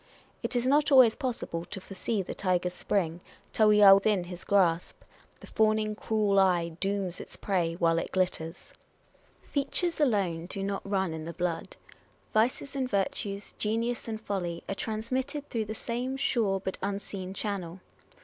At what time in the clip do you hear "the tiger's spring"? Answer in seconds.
2.23-3.19